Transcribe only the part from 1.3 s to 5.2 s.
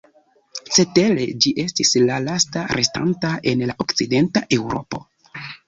ĝi estis la lasta restanta en la Okcidenta Eŭropo.